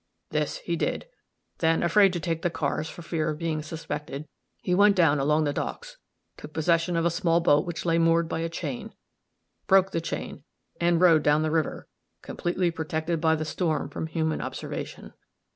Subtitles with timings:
[0.31, 1.05] This he did;
[1.59, 4.27] then, afraid to take the cars, for fear of being suspected,
[4.63, 5.97] he went down along the docks,
[6.37, 8.95] took possession of a small boat which lay moored by a chain,
[9.67, 10.41] broke the chain,
[10.79, 11.87] and rowed down the river,
[12.23, 15.13] completely protected by the storm from human observation.